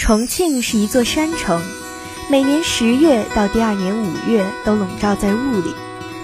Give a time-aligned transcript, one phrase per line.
[0.00, 1.60] 重庆是一座山城，
[2.30, 5.74] 每年十月到第二年五月都笼罩在雾里，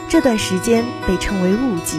[0.09, 1.99] 这段时间被称为雾季。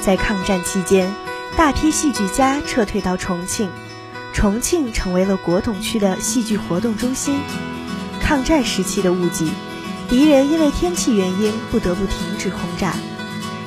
[0.00, 1.12] 在抗战期间，
[1.56, 3.70] 大批戏剧家撤退到重庆，
[4.32, 7.40] 重庆成为了国统区的戏剧活动中心。
[8.20, 9.50] 抗战时期的雾季，
[10.08, 12.94] 敌人因为天气原因不得不停止轰炸，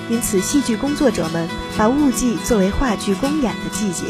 [0.09, 4.05] 因此戏剧工作者们把雾季作为话剧公演的季节。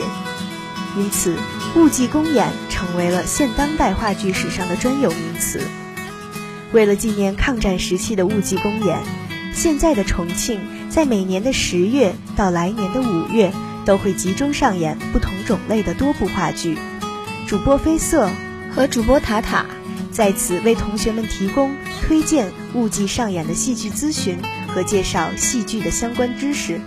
[0.97, 1.37] 因此，
[1.75, 5.61] 雾季公演成为了现当代话剧史上的专有名词。
[6.73, 8.99] 为了纪念抗战时期的雾季公演，
[9.53, 13.53] 现在的重庆在每年的十月到来年的五月
[13.85, 16.77] 都会集中上演不同种类的多部话剧。
[17.45, 18.29] 主播飞色
[18.73, 19.65] 和主播塔塔
[20.11, 24.39] 在此为同学们提供推荐雾季上演的戏剧咨询
[24.73, 26.81] 和介绍戏剧的相关知识。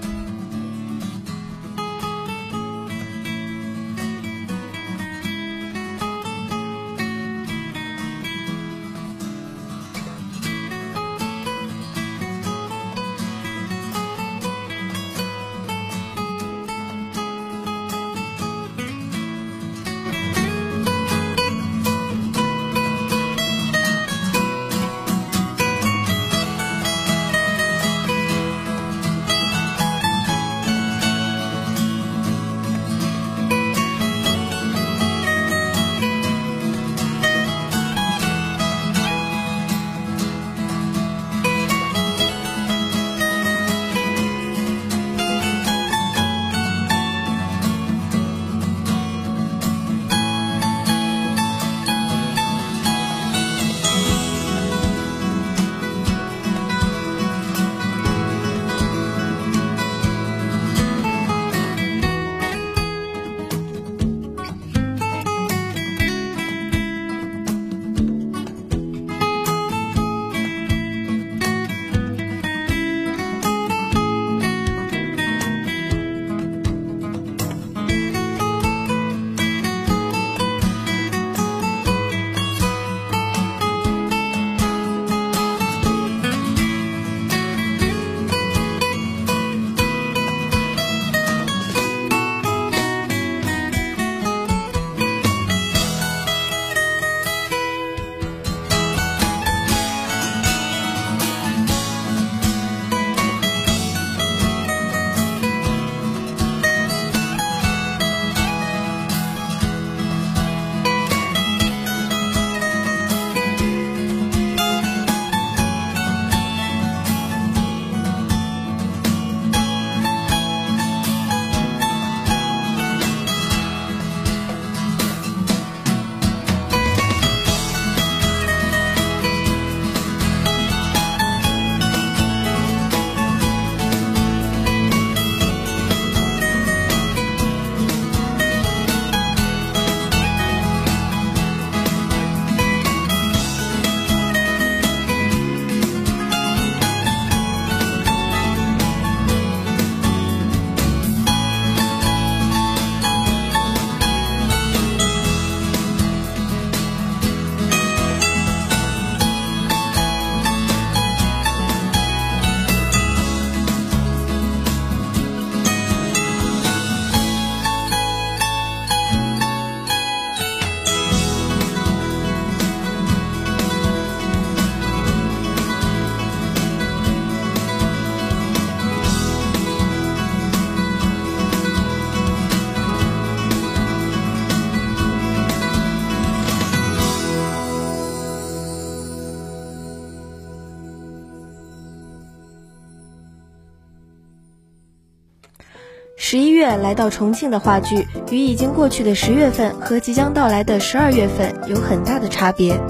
[196.81, 202.81] 来到重庆的话剧，与已经过去的十月份和即将到来的十二月份有很大的差别。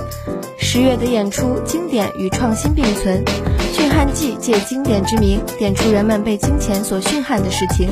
[0.59, 3.25] 十月的演出，经典与创新并存，
[3.73, 7.89] 《驯汉记》借经典之名，点出人们被金钱所驯汉的事情；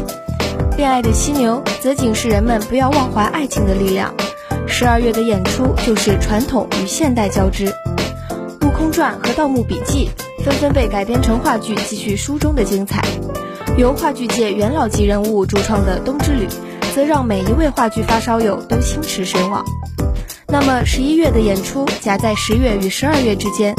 [0.76, 4.14] 《恋爱的犀牛》则警示人们不要忘怀爱情的力量。
[4.66, 7.66] 十二月的演出，就是传统与现代交织，
[8.66, 10.10] 《悟空传》和《盗墓笔记》
[10.44, 13.02] 纷纷被改编成话剧，继续书中的精彩。
[13.78, 16.46] 由话剧界元老级人物主创的《冬之旅》，
[16.96, 19.64] 则让每一位话剧发烧友都心驰神往。
[20.48, 23.72] 那么十一月的演出夹在十月与十二月之间，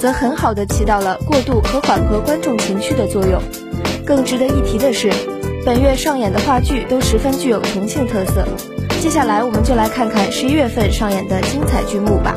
[0.00, 3.38] 则很好的起到了过渡和缓和观众情绪的作用。
[4.06, 5.12] 更值得一提的是，
[5.66, 8.48] 本月上演的话剧都十分具有重庆特色，
[9.02, 12.34] 接下来我们就来看看十一月份上演的精彩剧目吧。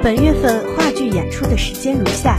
[0.00, 2.38] 本月份话剧演出的时间如下：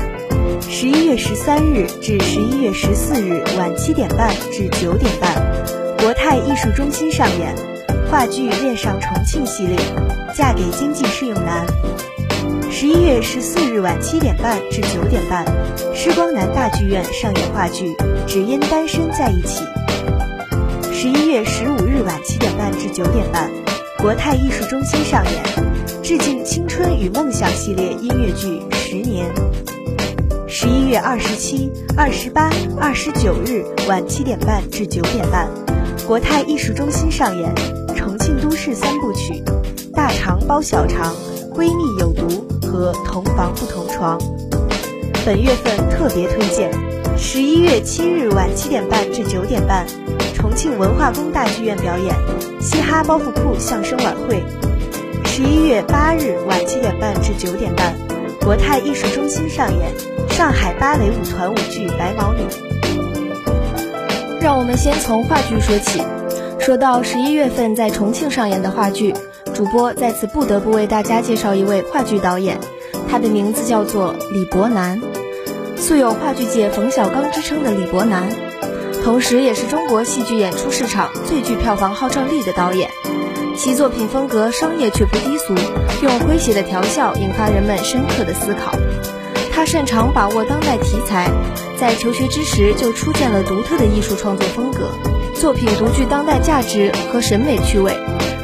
[0.75, 5.31] 十一月十三日至十一月十四日晚七点半至九点半，
[5.99, 7.55] 国泰艺术中心上演
[8.09, 9.77] 话剧《恋上重庆》系列，
[10.35, 11.63] 《嫁给经济适用男》。
[12.71, 15.45] 十一月十四日晚七点半至九点半，
[15.93, 17.89] 施光南大剧院上演话剧
[18.25, 19.63] 《只因单身在一起》。
[20.91, 23.47] 十一月十五日晚七点半至九点半，
[23.99, 25.43] 国泰艺术中心上演
[26.01, 29.27] 致敬青春与梦想系列音乐剧《十年》。
[30.55, 32.47] 十一月二十七、二十八、
[32.79, 35.49] 二十九日晚七点半至九点半，
[36.05, 37.51] 国泰艺术中心上演
[37.95, 39.43] 重庆都市三部曲
[39.95, 41.11] 《大肠包小肠》。
[41.55, 44.19] 闺蜜有毒和同房不同床。
[45.25, 46.71] 本月份特别推荐：
[47.17, 49.87] 十一月七日晚七点半至九点半，
[50.35, 52.15] 重庆文化宫大剧院表演
[52.61, 54.37] 嘻哈包袱铺相声晚会；
[55.25, 57.95] 十一月八日晚七点半至九点半，
[58.41, 59.91] 国泰艺术中心上演
[60.33, 62.41] 上海芭蕾舞团舞剧《白毛女》。
[64.41, 66.01] 让我们先从话剧说起。
[66.59, 69.13] 说到十一月份在重庆上演的话剧。
[69.53, 72.57] 主播在此不得不为大家介绍一位话剧导演，
[73.07, 74.99] 他的名字叫做李伯南，
[75.77, 78.27] 素有话剧界冯小刚之称的李伯南，
[79.03, 82.89] 同时也是中国戏剧演出市场最具票房号召力的导演。
[83.55, 85.53] 其作品风格商业却不低俗，
[86.01, 88.75] 用诙谐的调笑引发人们深刻的思考。
[89.63, 91.31] 他擅长把握当代题材，
[91.79, 94.89] 在求学之时就出现了独特的艺术创作风格，
[95.33, 97.97] 作品独具当代价值和审美趣味。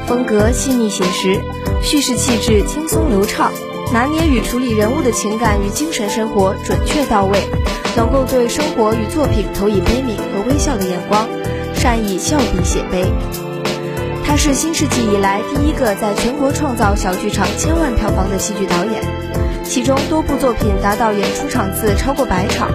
[0.08, 1.42] 风格细腻写实，
[1.84, 3.52] 叙事气质轻松流畅，
[3.92, 7.50] 拿捏与处理人物的情感与精神生活准确到位，
[7.98, 11.28] 能够对生活与作品投以悲悯和微笑的眼光，
[11.76, 13.04] 善以笑笔写悲。
[14.24, 19.04] 他是新世纪以来第一个在全国创造小剧场千万票房的戏剧导演，
[19.70, 22.72] 其中多部作品达到演出场次超过百场，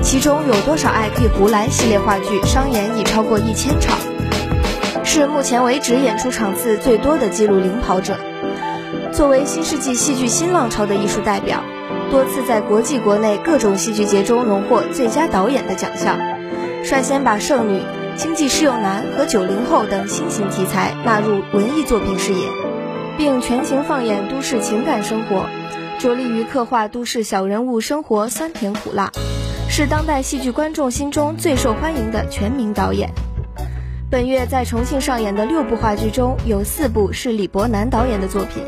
[0.00, 3.98] 其中有多少爱可以胡来系列话剧商演已超过一千场。
[5.02, 8.16] 是目前为止演出场次最多的纪录领跑者。
[9.12, 11.64] 作为新世纪戏剧新浪潮的艺术代表，
[12.12, 16.16] 多次在国际国内各种戏剧节中荣获最佳导演的奖项，
[16.84, 17.82] 率先把剩女、
[18.16, 22.46] 经济适用男和九零后等新型题材纳入文艺作品视野，
[23.18, 25.46] 并全情放眼都市情感生活，
[25.98, 29.10] 着力于刻画都市小人物生活酸甜苦辣，
[29.68, 33.10] 是当代戏剧观众心中最受欢迎的全民导演。
[34.10, 38.62] 本月在重庆上演的六部话剧中，有四部是李伯南导演的作品，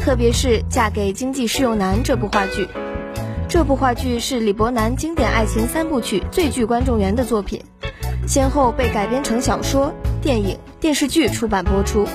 [0.00, 2.68] 特别是《嫁给经济适用男》这部话剧。
[3.48, 7.60] 这部话剧是李伯南经典爱情三部曲最具观众缘的作品，
[8.28, 12.06] 先后被改编成小说、电影、电视剧出版播出。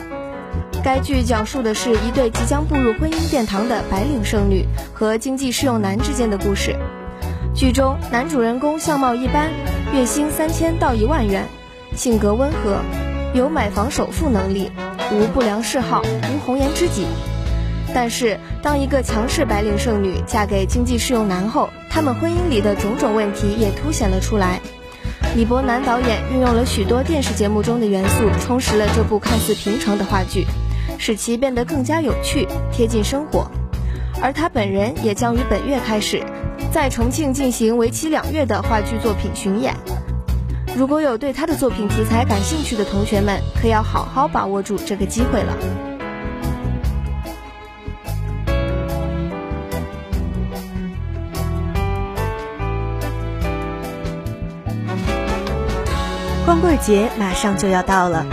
[0.86, 6.76] 该剧讲述的是一对即将步入婚姻殿堂的白领剩女和经济适用男之间的故事。
[7.56, 9.50] 剧中男主人公相貌一般，
[9.96, 11.48] 月薪三千到一万元。
[11.96, 12.82] 性格温和，
[13.34, 14.72] 有买房首付能力，
[15.12, 17.08] 无不良嗜好，无红颜知己。
[17.92, 24.62] 但是，当一个强势白领剩女嫁给经济适用男后，他们婚姻里的种种问题也凸显了出来。
[25.36, 30.46] 李伯南导演运用了许多电视节目中的元素，充实了这部看似平常的话剧，
[30.98, 33.50] 使其变得更加有趣、贴近生活。
[34.22, 36.24] 而他本人也将于本月开始，
[36.72, 39.76] 在重庆进行为期两月的话剧作品巡演。
[40.76, 45.58] 如果有对他的作品题材感兴趣的同学们，可要好好把握住这个机会了。
[56.46, 58.26] 光棍节马上就要到了，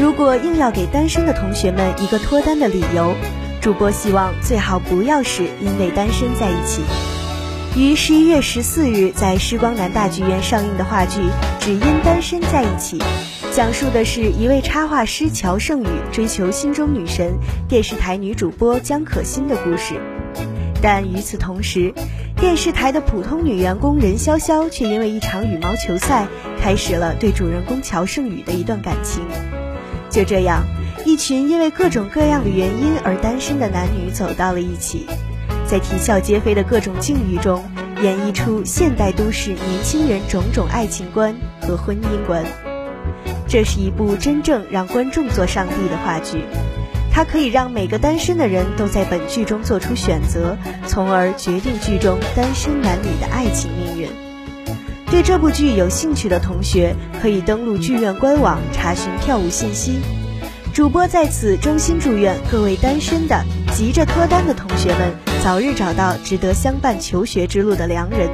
[0.00, 3.14] 如果硬要给单身的同学们一个脱单的理由，
[3.60, 6.82] 主播希望最好不要是因为单身在一起。
[7.76, 11.20] 于十一月十四日在时光南大剧院上映的话剧
[11.60, 12.98] 《只因单身在一起》，
[13.52, 17.34] 讲述的是一位插画师乔胜宇追求心中女神
[17.68, 19.94] 电视台女主播江可心的故事。
[20.82, 21.94] 但与此同时，
[22.36, 26.26] 电视台的普通女员工任潇潇却因为一场羽毛球赛，
[26.60, 29.22] 开始了对主人公乔胜宇的一段感情。
[30.14, 30.62] 就这样，
[31.04, 35.06] 一群因为各种各样的原因而单身的男女走到了一起。
[35.66, 37.64] 在啼笑皆非的各种境遇中，
[38.00, 42.44] 演绎出现代都市年轻人种种爱情观和婚姻观。
[43.48, 46.44] 这是一部真正让观众做上帝的话剧，
[47.10, 50.56] 它可以让每个单身的人都在本剧中做出选择，
[50.86, 54.23] 从而决定剧中单身男女的爱情命运。
[55.14, 56.92] 对这部剧有兴趣的同学，
[57.22, 60.00] 可以登录剧院官网查询票务信息。
[60.72, 68.28] 主播在此衷心祝愿各位单身的、急着脱单的同学们早日找到值得相伴求学之路的良人，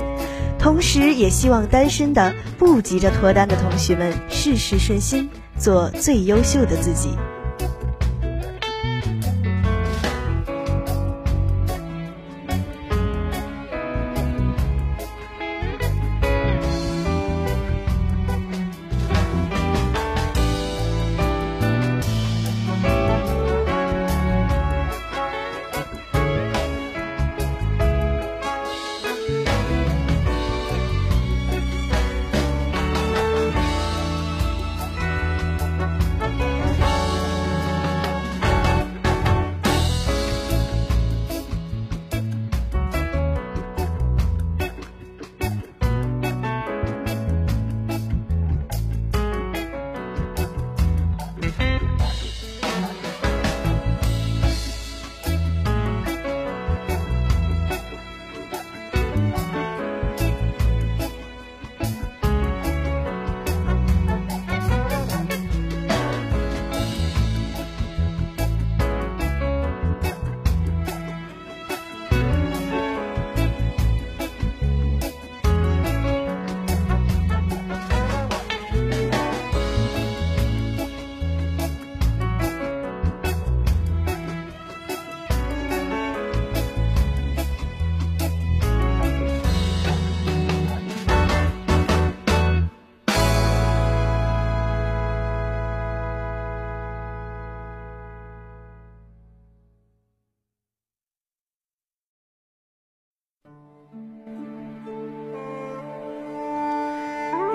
[0.58, 7.10] 同时也希望单身的、不急着脱单的同学们事事顺心，做最优秀的自己。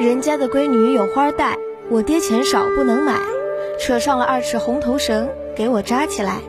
[0.06, 1.58] 人家的闺女有花戴，
[1.90, 3.16] 我爹钱少不能买，
[3.80, 6.42] 扯上了二尺红头绳，给我扎起来。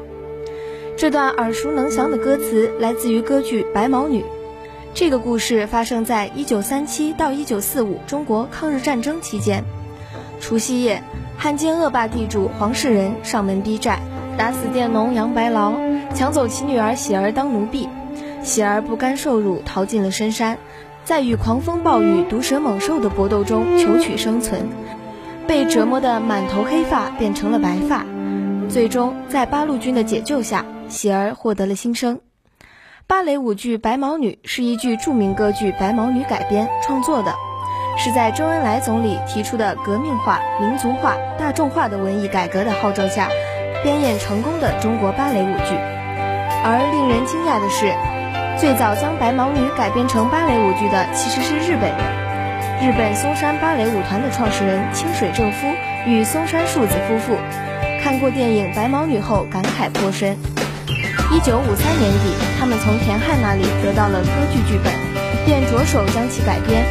[0.94, 4.20] 这段耳熟能详的歌词来自于歌剧《白毛女》。
[4.92, 9.64] 这个故事发生在1937到1945中国抗日战争期间。
[10.38, 11.02] 除夕夜，
[11.38, 14.00] 汉奸恶霸地主黄世仁上门逼债，
[14.36, 15.72] 打死佃农杨白劳，
[16.14, 17.88] 抢走其女儿喜儿当奴婢。
[18.42, 20.58] 喜儿不甘受辱，逃进了深山。
[21.06, 24.68] 在与狂风暴雨、毒蛇猛兽的搏斗中求取生存，
[25.46, 28.04] 被折磨得满头黑发变成了白发，
[28.68, 32.18] 最终在八路军的解救下，喜儿获得了新生。
[33.06, 37.32] 芭蕾舞剧《白毛女》是一句著名歌剧《白毛女》改编创作的，
[37.96, 43.28] 是在周恩来总理提出的革命化、民族化、大众化的文艺改革的号召下，
[43.84, 45.76] 编演成功的中国芭蕾舞剧。
[46.64, 47.94] 而令人惊讶的是。
[48.58, 55.66] 最早将《白毛女》改编成芭蕾舞剧的其实是日本人，日本松山芭蕾舞团的创始人清水正夫
[56.06, 57.36] 与松山树子夫妇，
[58.02, 60.34] 看过电影《白毛女》后感慨颇深。
[61.30, 64.90] 一九五三年底，他们从田汉那里得到了歌剧剧本，
[65.44, 66.82] 便着手将其改编。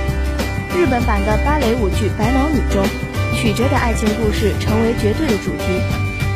[0.77, 2.85] 日本版的芭蕾舞剧《白毛女》中，
[3.33, 5.81] 曲折的爱情故事成为绝对的主题。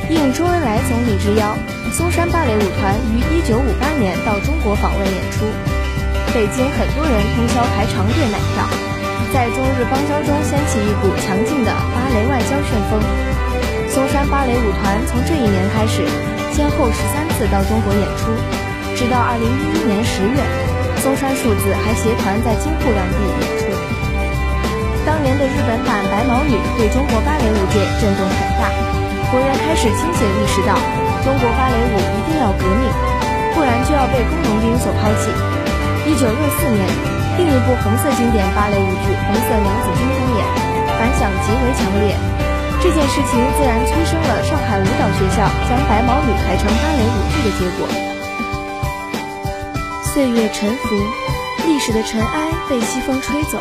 [0.10, 1.56] 应周恩来总理之邀。
[2.00, 5.44] 嵩山芭蕾舞团于一九五八年到中国访问演出，
[6.32, 8.64] 北京很多人通宵排长队买票，
[9.36, 13.04] 在中日邦交中掀起一股强劲的芭蕾外交旋风。
[13.92, 16.08] 嵩山芭蕾舞团从这一年开始，
[16.56, 18.32] 先后十三次到中国演出，
[18.96, 20.40] 直到二零一一年十月，
[21.04, 23.68] 嵩山数字还携团在京沪两地演出。
[25.04, 28.72] 当年的日本版《白毛女》对中国芭蕾舞界震动很大，
[29.32, 30.74] 国人开始清醒意识到。
[31.20, 32.88] 中国芭蕾舞一定要革命，
[33.54, 35.30] 不然就要被工农兵所抛弃。
[36.08, 36.82] 一九六四年，
[37.38, 40.42] 另一部红色经典芭蕾舞剧《红色娘子军》公演，
[40.98, 42.16] 反响极为强烈。
[42.82, 47.86] 这件事情自然催生了上海舞蹈学校将《白毛女》改成芭蕾舞剧的结果。
[50.06, 50.96] 岁月沉浮，
[51.68, 53.60] 历史的尘埃被西风吹走，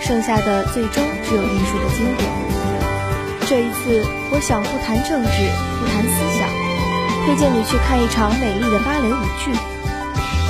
[0.00, 2.28] 剩下的最终只有艺术的经典。
[3.50, 5.36] 这一次，我想不谈政治，
[5.74, 6.46] 不谈思想。
[7.26, 9.50] 推荐你去看一场美丽的芭蕾舞剧，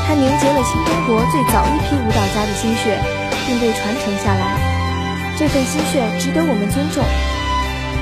[0.04, 3.00] 它凝结了新中国最早一批舞蹈家的心血，
[3.48, 4.52] 并被传承下来。
[5.40, 7.00] 这份心血值得我们尊重。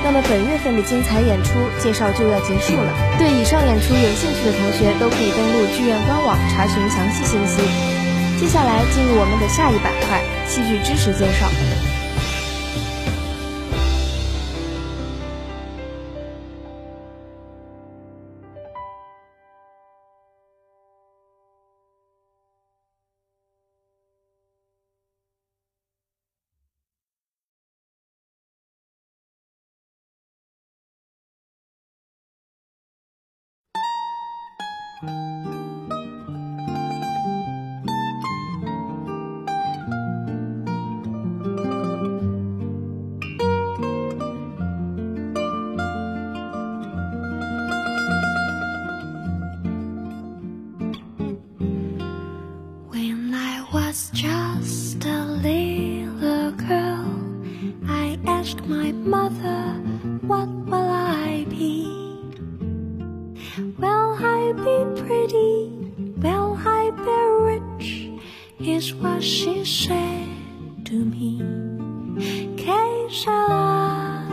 [0.03, 7.63] 那么本月份的精彩演出介绍就要结束了，对以上演出有兴趣的同学都可以登录剧院官网查询详细信息。
[8.35, 11.47] 接下来进入我们的下一板块——戏剧知识介绍。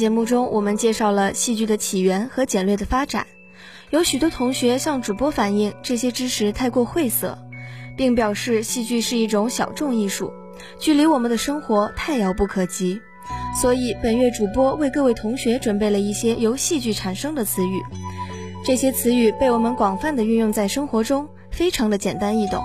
[0.00, 3.26] 节目中，我们介绍了戏剧的起源和简略的发展。
[3.90, 7.36] 有许多同学向主播反映这些知识太过晦涩，
[7.98, 10.32] 并表示戏剧是一种小众艺术，
[10.78, 12.98] 距离我们的生活太遥不可及。
[13.60, 17.82] 所以本月主播为各位同学准备了一些由戏剧产生的词语，
[18.64, 22.62] 这些词语被我们广泛的运用在生活中，非常的简单易懂。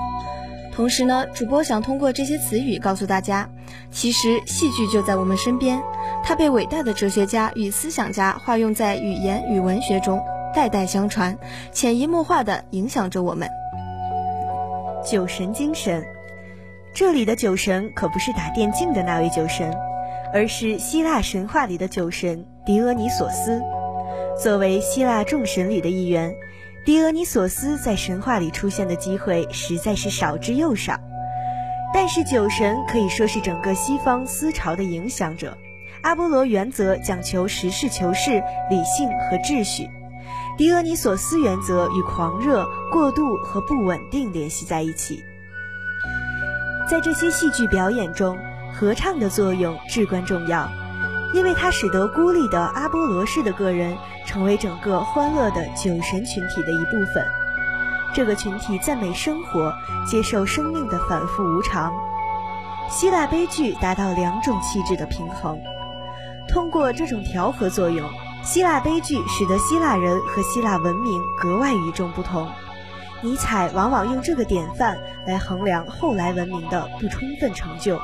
[0.73, 3.49] 同时呢，主播想通过这些词语告诉大家，
[3.91, 5.83] 其实戏剧就在我们身边。
[6.27, 10.19] 它被伟大的哲学家与思想家化用在语言与文学中，
[10.55, 11.37] 代代相传，
[11.71, 13.47] 潜移默化地影响着我们。
[15.05, 16.03] 酒神精神，
[16.95, 19.71] 这里的酒神可不是打电竞的那位酒神，
[20.33, 23.61] 而是希腊神话里的酒神狄俄尼索斯。
[24.41, 26.33] 作为希腊众神里的一员，
[26.83, 30.99] 狄俄尼索斯在神话里出现的机会实在是少之又少。
[31.93, 35.55] 但是酒神可以说是整个西方思潮的影响者。
[36.05, 38.33] 阿波罗原则讲求实事求是、
[38.69, 39.89] 理性和秩序；
[40.55, 45.23] 狄俄尼索斯原则与狂热、过度和不稳定联系在一起。
[46.87, 48.37] 在这些戏剧表演中，
[48.71, 50.69] 合唱的作用至关重要，
[51.33, 57.25] 因为它使得孤立的阿波罗式的个人成为整个欢乐的酒神群体的一部分。
[58.13, 59.73] 这个群体赞美生活，
[60.05, 61.91] 接受生命的反复无常。
[62.91, 65.59] 希腊悲剧达到两种气质的平衡。
[66.47, 68.07] 通过这种调和作用，
[68.43, 72.47] 希腊悲剧使得希腊人和希腊文明格外与众不同。
[73.21, 77.99] 尼采往往用这个典范来衡量后来文明的不充分成就。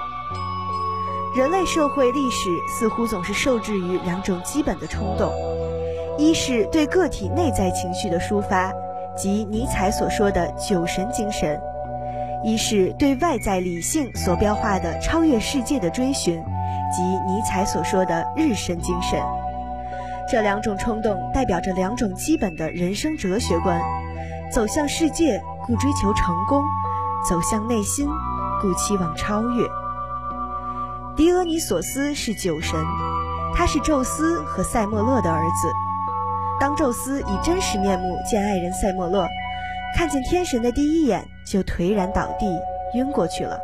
[1.35, 5.31] 人类社会历史似乎总是受制于两种基本的冲动：
[6.17, 8.73] 一是对个体内在情绪的抒发，
[9.15, 11.57] 即尼采所说的“酒神精神”；
[12.43, 16.43] 一是对外在理性所标化的超越世界的追寻，
[16.91, 19.19] 即尼采所说的“日神精神”。
[20.29, 23.81] 这两种冲动代表着两种基本的人生哲学观：
[24.51, 26.61] 走向世界，故追求成功；
[27.27, 28.07] 走向内心，
[28.61, 29.65] 故期望超越。
[31.17, 32.79] 狄俄尼索斯是酒神，
[33.53, 35.71] 他是宙斯和塞莫勒的儿子。
[36.59, 39.27] 当宙斯以真实面目见爱人塞莫勒，
[39.97, 42.45] 看见天神的第一眼就颓然倒地，
[42.93, 43.59] 晕过去了。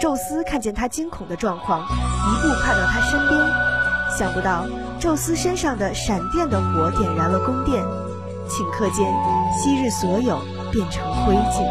[0.00, 1.86] 宙斯看见他惊恐的状况，
[2.30, 3.40] 一步跨到他身边，
[4.16, 4.66] 想不到
[5.00, 7.84] 宙斯身上的闪电的火点燃了宫殿，
[8.48, 9.06] 顷刻间，
[9.56, 10.38] 昔日所有
[10.70, 11.66] 变成灰烬。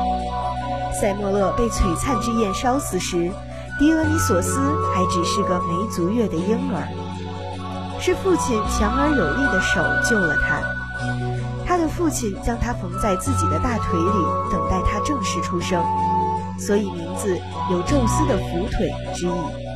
[0.99, 3.31] 塞莫勒被璀璨之焰烧死时。
[3.79, 4.59] 狄俄尼索斯
[4.91, 6.81] 还只是个没足月的婴儿，
[7.99, 10.59] 是父亲强而有力的手救了他。
[11.63, 15.79] 他的父亲将他缝在自己的大腿里，等待他正式出生，
[16.57, 17.37] 所以名字
[17.69, 19.66] 有宙斯的扶腿之意。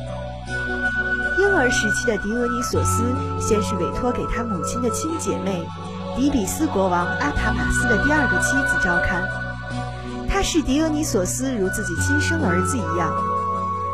[1.52, 5.62] 婴儿时期的狄俄尼索斯，先是委托给他母亲的亲姐妹
[6.16, 9.22] 迪比斯国王阿塔马斯的第二个妻子照看。
[10.30, 13.12] 他视狄俄尼索斯如自己亲生儿子一样。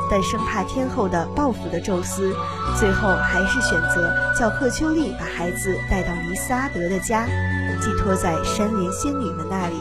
[0.08, 2.32] 但生怕天后的报复的宙斯，
[2.78, 7.26] 最后还是选择叫赫丘利把孩子带到尼斯阿德的家，
[7.80, 9.74] 寄托在山林仙女们那里，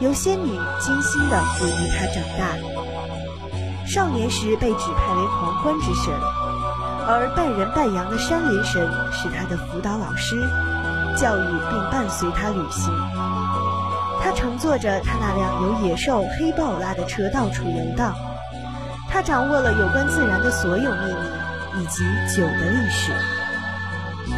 [0.00, 2.56] 由仙女精心的抚育他长大。
[3.86, 6.12] 少年时被指派为狂欢之神，
[7.10, 10.36] 而半人半羊的山林神是他的辅导老师，
[11.16, 12.92] 教育并伴随他旅行。
[14.20, 18.14] 他乘坐着他那辆由野兽黑豹拉的车到处游荡。
[19.08, 22.04] 他掌握了有关自然的所有秘密，以及
[22.36, 23.10] 酒的历史。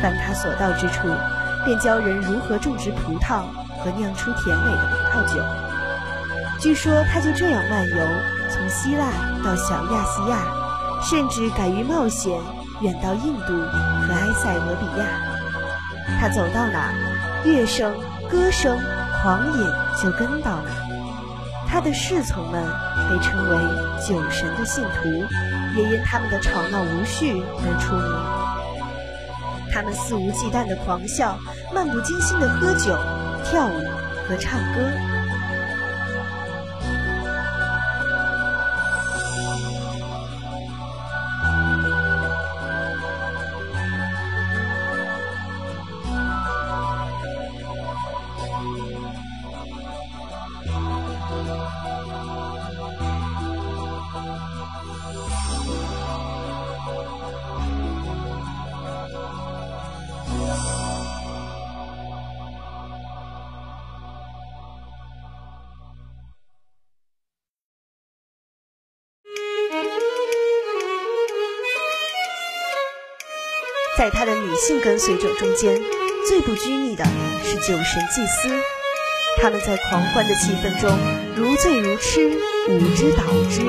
[0.00, 1.08] 凡他所到之处，
[1.64, 3.42] 便教人如何种植葡萄
[3.82, 5.42] 和酿出甜美的葡萄酒。
[6.60, 7.96] 据说他就这样漫游，
[8.48, 9.06] 从希腊
[9.44, 10.38] 到小亚细亚，
[11.02, 12.38] 甚至敢于冒险
[12.80, 15.06] 远到印度和埃塞俄比亚。
[16.18, 16.92] 他走到哪，
[17.44, 17.94] 乐声、
[18.30, 18.78] 歌声、
[19.22, 19.66] 狂饮
[20.02, 20.70] 就跟到哪。
[21.68, 22.64] 他的侍从们
[23.08, 23.56] 被称为
[24.04, 25.08] 酒神的信徒，
[25.76, 29.72] 也因他们的吵闹无序而出名。
[29.72, 31.38] 他们肆无忌惮的狂笑，
[31.72, 32.98] 漫不经心的喝酒、
[33.44, 33.84] 跳舞
[34.28, 35.09] 和唱歌。
[74.00, 75.78] 在他的女性跟随者中间，
[76.26, 77.04] 最不拘泥的
[77.44, 78.48] 是酒神祭司。
[79.42, 80.90] 他们在狂欢的气氛中
[81.36, 82.30] 如醉如痴，
[82.70, 83.60] 舞之蹈之，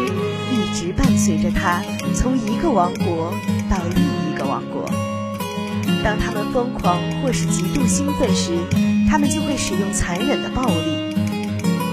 [0.50, 1.84] 一直伴随着他
[2.15, 3.34] 从一个王国
[3.70, 4.89] 到另一个王国。
[6.02, 8.54] 当他们疯狂或是极度兴奋时，
[9.10, 11.13] 他们就会使用残忍的暴力。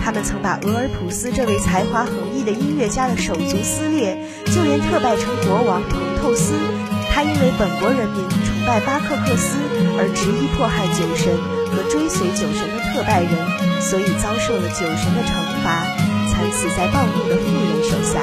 [0.01, 4.16] 他们曾把俄尔普斯这位才华横溢的音乐家的手足撕裂，
[4.55, 6.55] 就连特拜城国王彭透斯。
[7.18, 9.59] 他因为本国人民崇拜巴克克斯
[9.98, 15.83] 而执意迫害酒神和追随酒神的特拜人，所以遭受了酒神的惩罚，
[16.31, 18.22] 惨死在暴怒的妇人手下。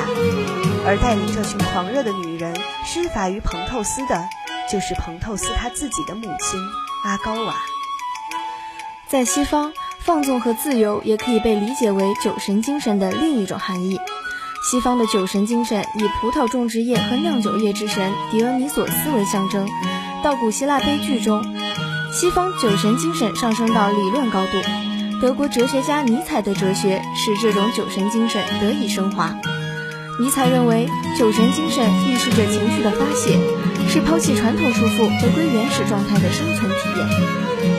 [0.88, 2.56] 而带领这群狂热的女人
[2.86, 4.30] 施法于彭透斯的，
[4.72, 6.58] 就是彭透斯他自己的母亲
[7.04, 7.54] 阿高瓦。
[9.10, 14.00] 在西方，放纵和自由也可以被理解为酒神精神的另一种含义。
[14.66, 19.70] 西方的酒神精神以葡萄种植业和酿酒业之神狄俄尼索斯为象征。
[20.24, 21.46] 到古希腊悲剧中，
[22.12, 24.52] 西方酒神精神上升到理论高度。
[25.22, 29.38] 德国哲学家尼采的哲学使这种酒神精神得以升华。
[30.20, 33.38] 尼采认为，酒神精神预示着情绪的发泄，
[33.88, 37.08] 是抛弃传统束缚、回归原始状态的生存体验。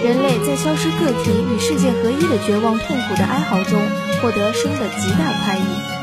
[0.05, 3.83] 人类在消失个体与世界合一的绝望痛苦的哀嚎中，
[4.23, 5.96] 获得生的极大快意。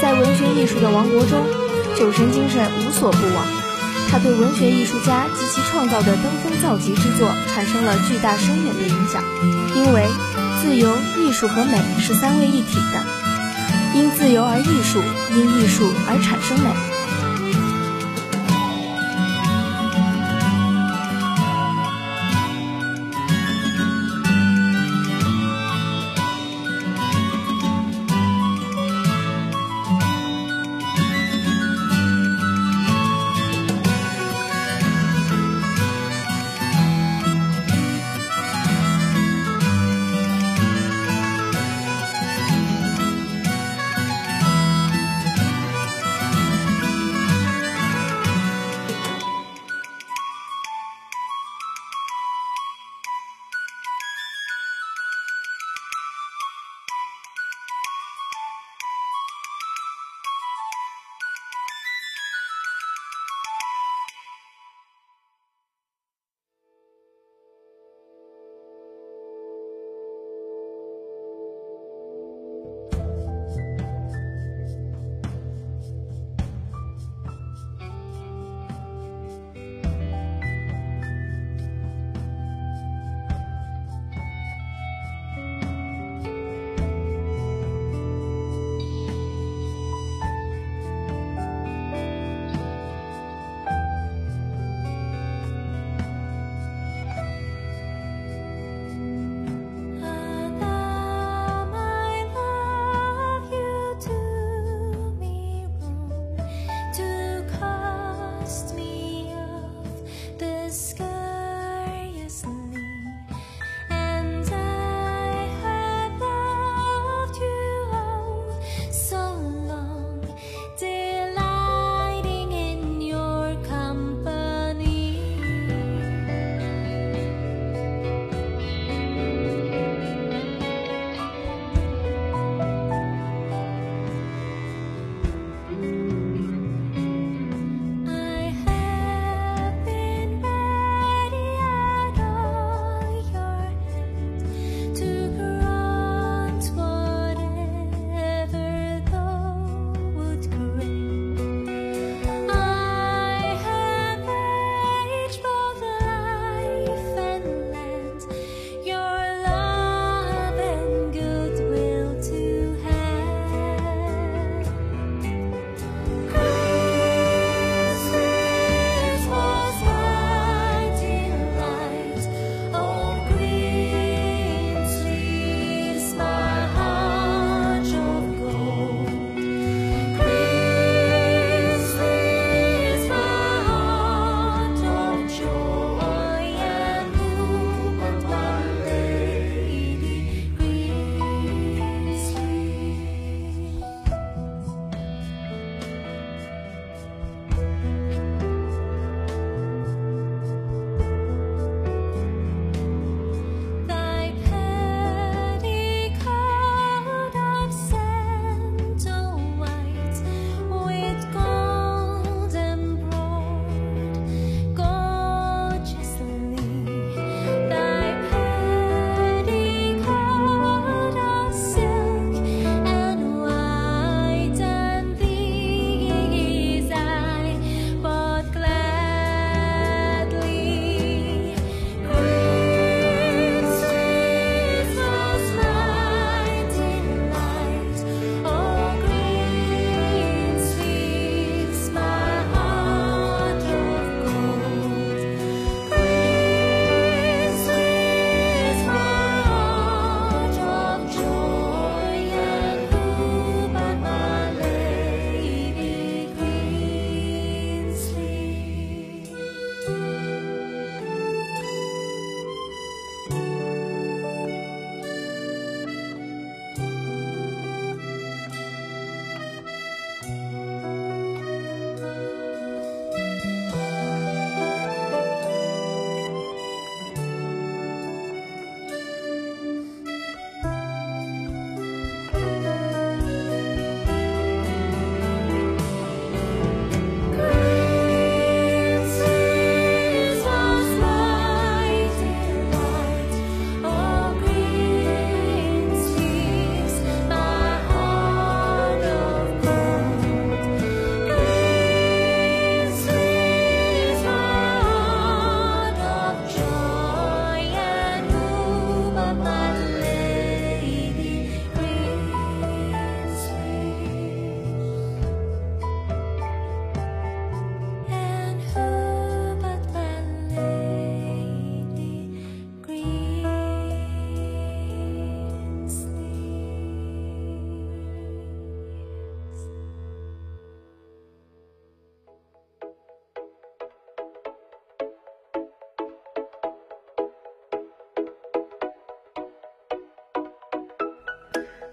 [0.00, 1.44] 在文学艺术的王国中，
[1.98, 3.44] 酒神精神无所不往。
[4.10, 9.22] 他对文学艺术家及其创造的登峰造极之作产生了巨大深远的影响。
[9.76, 10.08] 因为
[10.62, 13.04] 自由、艺术和美是三位一体的，
[13.94, 15.02] 因自由而艺术，
[15.36, 16.89] 因艺术而产生美。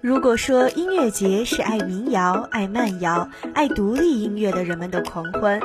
[0.08, 5.60] 如果说音乐节是爱民谣、爱慢摇、爱独立音乐的人们的狂欢，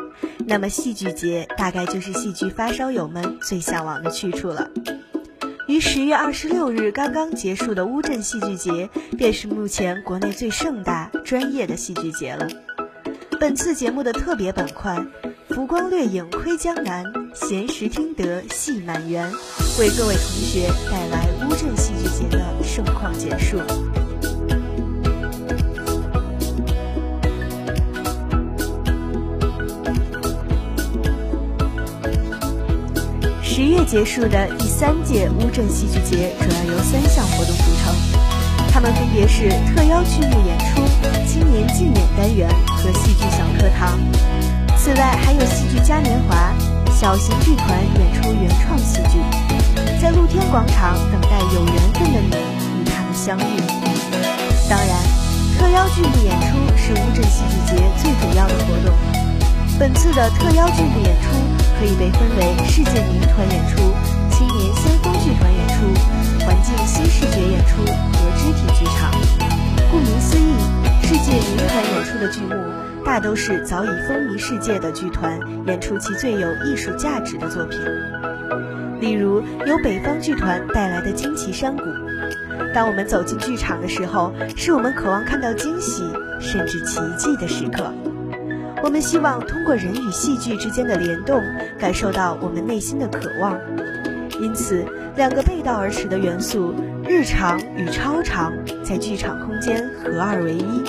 [0.49, 4.69] 那么戏剧节大概就是戏剧发烧友们最向往的去处了。
[5.69, 12.49] 于十月二十六日刚刚结束的乌镇戏剧节，便是目前国内最盛大、专业的戏剧节了。
[13.39, 15.07] 本次节目的特别板块
[15.51, 19.31] “浮光掠影窥江南，闲时听得戏满园”，
[19.79, 23.61] 为各位同学带来乌镇戏剧节的盛况简述。
[33.63, 37.95] 十月结束的第三届乌镇戏剧节主要由三项活动组成，
[38.73, 40.83] 它们分别是特邀剧目演出、
[41.29, 43.97] 青年竞演单元和戏剧小课堂。
[44.77, 46.53] 此外，还有戏剧嘉年华、
[46.91, 49.21] 小型剧团演出原创戏剧，
[50.03, 52.35] 在露天广场等待有缘分的你
[52.81, 53.63] 与他们相遇。
[54.69, 54.99] 当然，
[55.57, 59.22] 特邀剧目演出是乌镇戏剧节最主要的活动。
[59.83, 61.29] 本次的特邀剧目演出。
[61.81, 63.79] 可以被分为世界名团演出、
[64.31, 69.11] 青年先锋剧团演出、环境新视觉演出和肢体剧场。
[69.91, 70.55] 顾名思义，
[71.03, 72.55] 世界名团演出的剧目
[73.05, 77.81] 大都是早已风靡世界的剧团演出其最有艺术价值的作品。
[79.01, 81.83] 例如，由北方剧团带来的《惊奇山谷》。
[82.73, 86.05] 当我们走进剧场的时候，是我们渴望看到惊喜
[86.39, 87.93] 甚至奇迹的时刻。
[88.83, 91.41] 我们希望通过人与戏剧之间的联动，
[91.79, 93.59] 感受到我们内心的渴望。
[94.41, 96.75] 因此，两个背道而驰的元素——
[97.09, 98.53] 日常与超常，
[98.85, 100.83] 在剧场空间合二为一。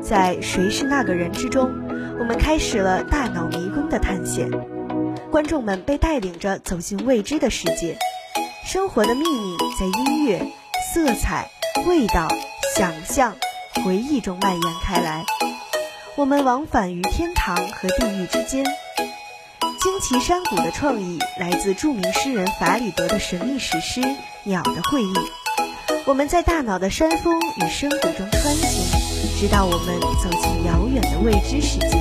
[0.00, 1.70] 在《谁是那个人》之中，
[2.18, 4.50] 我们开始了大脑迷宫的探险。
[5.30, 7.98] 观众们被带领着走进未知的世界，
[8.64, 10.46] 生活的秘密在音乐、
[10.94, 11.50] 色彩、
[11.86, 12.26] 味道、
[12.74, 13.34] 想象、
[13.84, 15.24] 回忆中蔓延开来。
[16.14, 18.62] 我们往返于天堂和地狱之间。
[19.80, 24.00] 惊奇山谷的创意来自著名诗人法里德的神秘史诗
[24.44, 25.14] 《鸟的会议》。
[26.04, 29.00] 我们在大脑的山峰与深谷中穿行，
[29.40, 31.96] 直到我们走进遥远的未知世界。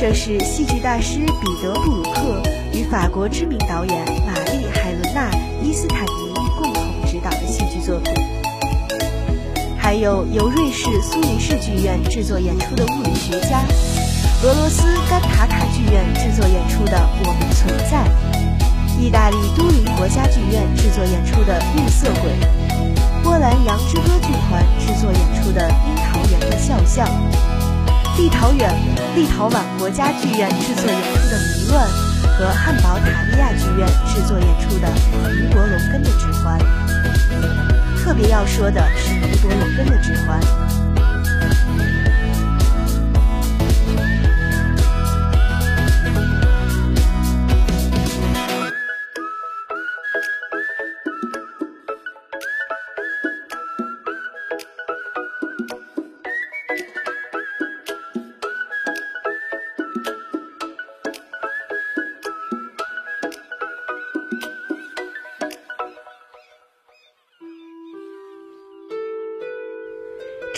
[0.00, 5.30] 这是戏剧大师彼得·布鲁克与法国知名导演玛丽·海伦娜·
[5.62, 8.41] 伊斯坦尼共同执导的戏剧作品。
[9.92, 13.60] 还有由瑞士苏黎世剧院制作演出的物理学家，
[14.42, 18.08] 俄罗斯甘塔塔剧院制作演出的我们存在，
[18.98, 22.32] 意大利都灵国家剧院制作演出的绿色鬼，
[23.22, 27.06] 波兰羊之歌剧团制作演出的樱桃园的肖像，
[28.16, 28.72] 立陶宛
[29.14, 31.86] 立陶宛国家剧院制作演出的迷乱
[32.38, 34.88] 和汉堡塔利亚剧院制作演出的
[35.36, 36.81] 尼伯龙根的指环。
[38.12, 40.61] 特别要说的是如果有根的指环。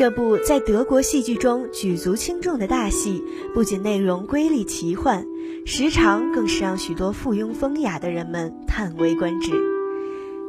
[0.05, 5.27] 这部在德国戏剧中举足轻重的大戏，不仅内容瑰丽奇幻，
[5.65, 9.53] 时长更是让许多附庸风雅的人们叹为观止。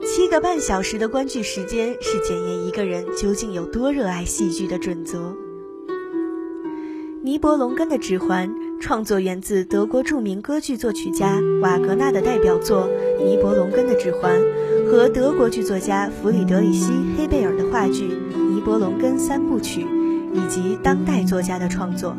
[0.03, 5.34] 七个半小时的观剧时间，是检验一个人究竟有多热爱戏剧的准则。
[7.23, 12.89] 尼伯龙根的指环创作源自德国著名歌剧作曲家瓦格纳的代表作
[13.23, 14.38] 《尼伯龙根的指环》
[14.91, 18.09] 和德国剧作家弗里德里希·黑贝尔的话剧。
[18.66, 19.82] 《波龙根三部曲》
[20.34, 22.18] 以及当代作家的创作，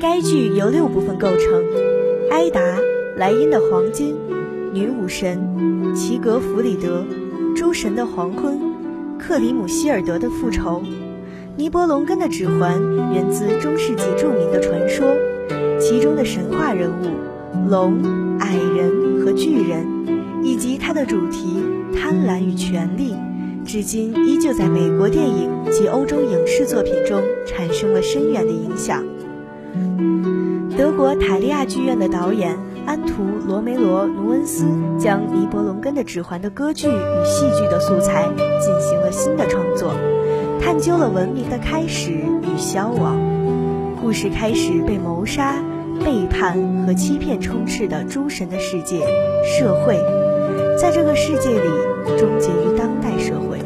[0.00, 1.62] 该剧由六部分构成：
[2.32, 2.60] 埃达、
[3.16, 4.16] 莱茵的黄金、
[4.74, 7.06] 女武神、齐格弗里德、
[7.54, 8.58] 诸神的黄昏、
[9.20, 10.82] 克里姆希尔德的复仇。
[11.56, 12.82] 尼伯龙根的指环
[13.14, 15.06] 源自中世纪著名的传说，
[15.78, 18.02] 其中的神话人物龙、
[18.40, 19.86] 矮人和巨人，
[20.42, 21.62] 以及它的主题
[21.94, 23.14] 贪婪与权力。
[23.66, 29.04] 至今依旧在美国电影及欧洲影视作品中产生了深远的影响。
[30.78, 32.56] 德国塔利亚剧院的导演
[32.86, 34.64] 安图罗梅罗·努恩斯
[34.98, 38.22] 将《尼伯龙根的指环》的歌剧与戏剧的素材
[38.60, 39.92] 进行了新的创作，
[40.60, 43.18] 探究了文明的开始与消亡。
[44.00, 45.56] 故事开始被谋杀、
[46.04, 49.00] 背叛和欺骗充斥的诸神的世界
[49.44, 49.98] 社会，
[50.76, 51.68] 在这个世界里
[52.18, 53.58] 终结于当代社会。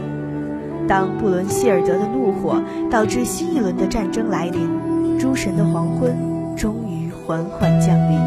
[0.87, 6.17] 当布伦希尔德的怒火导致新一轮的战争来临，诸神的黄昏
[6.57, 8.19] 终于缓缓降临。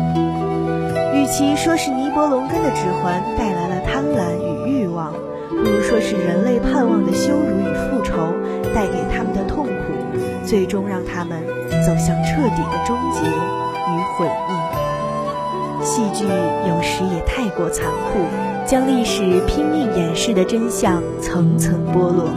[1.15, 4.35] 与其说是尼伯龙根的指环带来了贪婪
[4.67, 5.13] 与欲望，
[5.49, 8.13] 不如说是人类盼望的羞辱与复仇
[8.73, 9.71] 带给他们的痛苦，
[10.45, 11.41] 最终让他们
[11.85, 14.42] 走向彻底的终结与毁灭。
[15.83, 18.19] 戏剧有时也太过残酷。
[18.65, 22.29] 将历史拼命掩饰的真相层层剥落，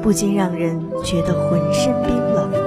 [0.00, 2.63] 不禁让人觉得浑身冰冷。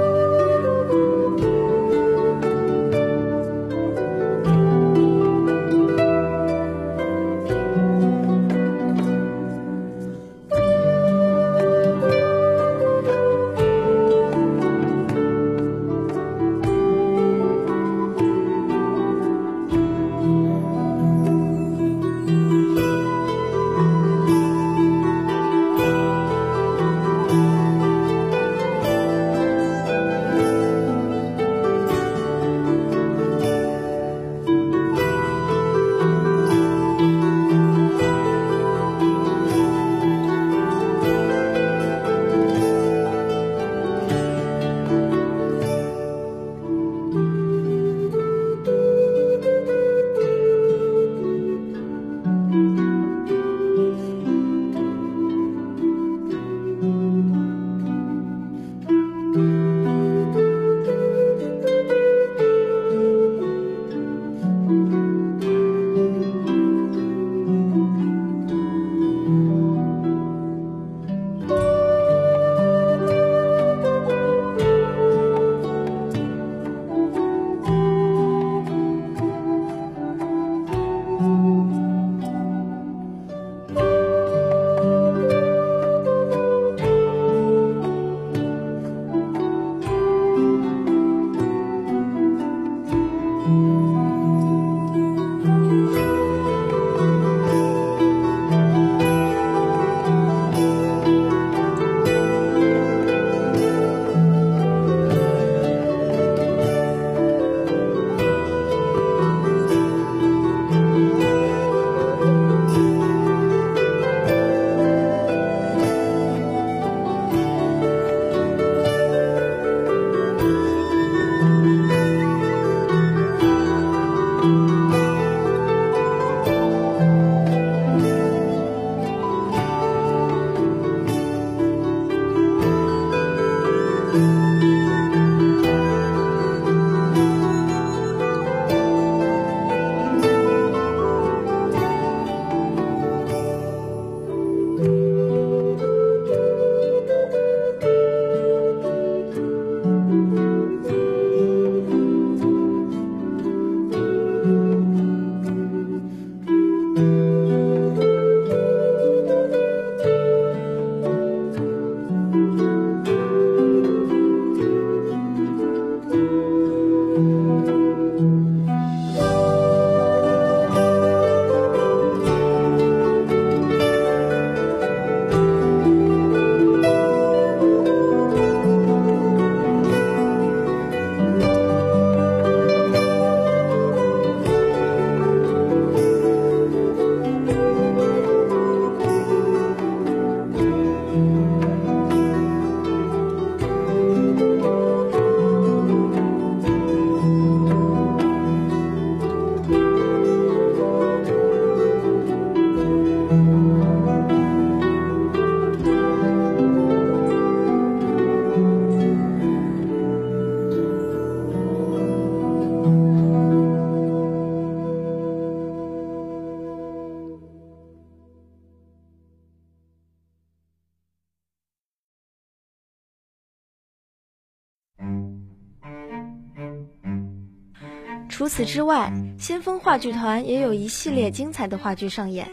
[228.47, 232.47] 除此之外，先锋话剧团也有一系列精彩的话剧上演。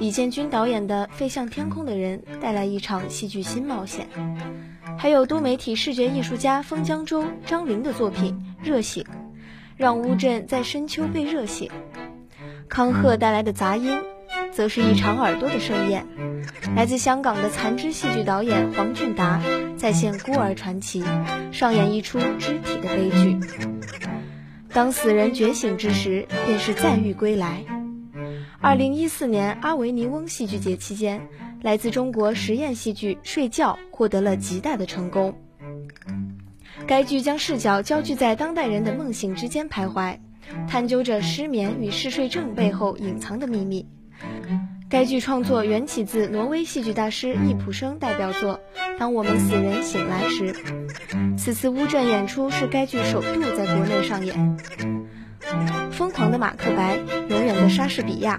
[0.00, 4.08] 李建军导演的《飞向天空的人》带来一场戏剧新冒险，
[4.98, 8.34] 还有多媒体视觉艺术家封江舟、张玲的作品
[8.68, 9.04] 《热醒》，
[9.76, 11.70] 让乌镇在深秋被热醒。
[12.68, 13.96] 康赫带来的杂音，
[14.50, 16.04] 则是一场耳朵的盛宴。
[16.74, 19.40] 来自香港的残肢戏剧导演黄俊达
[19.76, 21.04] 再现孤儿传奇，
[21.52, 23.38] 上演一出肢体的悲剧。
[24.74, 27.62] 当死人觉醒之时，便是再遇归来。
[28.60, 31.20] 二零一四年阿维尼翁戏剧节期间，
[31.60, 35.34] 来自中国实验戏剧《睡觉》获得了极大的成功。
[36.86, 40.18] 该剧将视角焦聚在当代人的梦醒之间徘徊，
[40.68, 43.86] 探究着失眠与嗜睡症背后隐藏的秘密。
[44.92, 48.60] 该剧创作缘起自挪威戏剧大师易卜生代表作
[48.98, 50.52] 《当我们死人醒来时》。
[51.38, 54.58] 此次乌镇演出是该剧首度在国内上演。
[55.92, 56.98] 疯狂的马克白，
[57.30, 58.38] 永远的莎士比亚。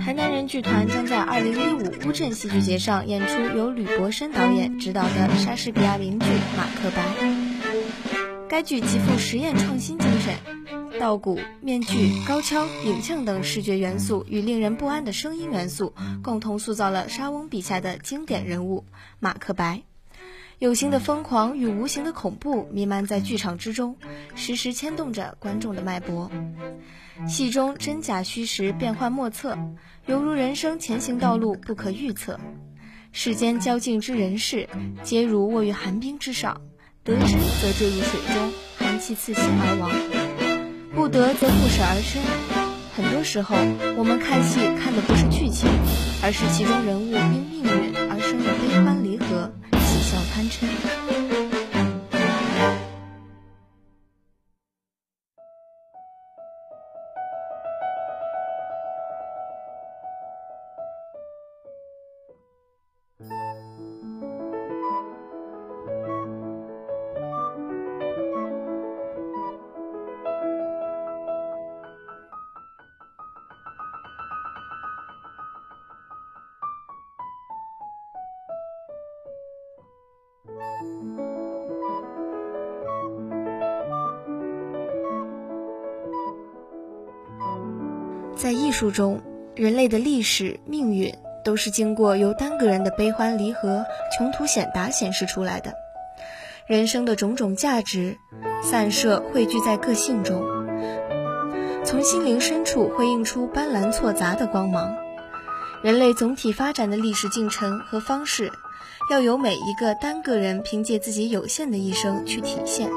[0.00, 7.02] 台南人剧团将在2015乌镇戏剧节上演出由吕伯绅导演执导的莎士比亚名剧《马克白》。
[8.48, 18.84] 该剧极富实验创新精神，稻谷、面具、高跷、影像等视觉元素与令人不安的声音元素，共同塑造了莎翁笔下的经典人物
[19.18, 19.82] 马克白。
[20.58, 23.96] 有形的疯狂与无形的恐怖弥漫在剧场之中，
[24.36, 26.30] 时时牵动着观众的脉搏。
[27.26, 29.58] 戏中真假虚实变幻莫测，
[30.06, 32.38] 犹如人生前行道路不可预测。
[33.10, 34.68] 世间交境之人事，
[35.02, 36.60] 皆如卧于寒冰之上。
[37.06, 39.88] 得之则坠入水中，寒气刺心而亡；
[40.92, 42.20] 不得则不舍而生。
[42.96, 43.54] 很多时候，
[43.96, 45.70] 我们看戏看的不是剧情，
[46.20, 49.48] 而是其中人物因命运而生的悲欢离合、
[49.86, 51.35] 喜笑贪嗔。
[88.78, 89.22] 书中，
[89.54, 95.72] 人类的历史命运都是经过由单个人的悲欢离合、穷途险达显示出来的。
[96.66, 98.18] 人生的种种价值，
[98.62, 100.44] 散射汇聚在个性中，
[101.86, 104.94] 从心灵深处辉映出斑斓错杂的光芒。
[105.82, 108.52] 人类总体发展的历史进程和方式。
[109.10, 112.90] 要由每一个单个人凭借自己有限的一生去体现，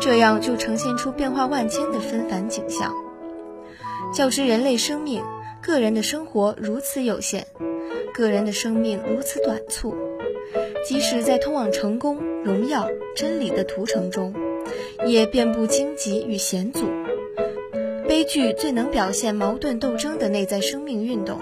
[0.00, 2.92] 这样就呈现出变化万千的纷繁景象。
[4.12, 5.22] 较之人类生命，
[5.62, 7.44] 个人的生活如此有限，
[8.14, 9.94] 个人的生命如此短促，
[10.86, 14.34] 即使在通往成功、荣耀、真理的途程中，
[15.06, 16.86] 也遍布荆棘与险阻。
[18.08, 21.40] 悲剧最能表现矛盾斗争的内在生命运动。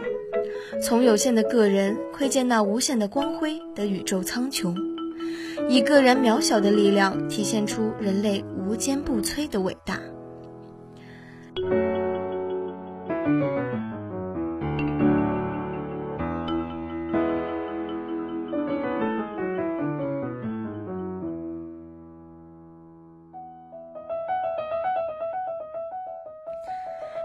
[0.83, 4.77] 从有限的个人窥见那无限的光辉的宇宙苍穹，
[5.69, 9.99] 以个人渺小的力量体现出人类无坚不摧的伟大。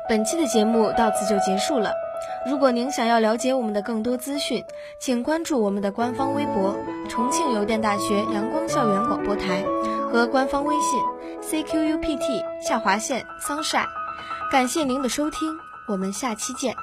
[0.10, 1.91] 本期的节目到此就结束了。
[2.45, 4.64] 如果您想要了解我们的更多资讯，
[4.99, 6.76] 请关注我们的官方微博
[7.10, 9.64] “重庆邮电大学阳光校园广播台”
[10.12, 10.99] 和官方微信
[11.64, 13.88] “cqupt 下划线 sunshine”。
[14.51, 16.76] 感谢您的收听，我们下期见。